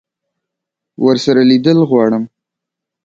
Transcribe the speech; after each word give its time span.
ورسره 1.05 1.41
لیدل 1.49 1.79
غواړم. 1.89 2.23